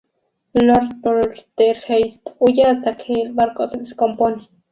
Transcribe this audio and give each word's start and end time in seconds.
Lord 0.59 0.99
Poltergeist 1.03 2.27
huye 2.39 2.63
hasta 2.65 2.97
que 2.97 3.13
el 3.21 3.33
barco 3.33 3.67
se 3.67 3.77
descompone. 3.77 4.49